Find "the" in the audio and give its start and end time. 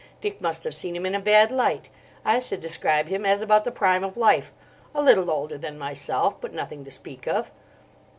3.65-3.71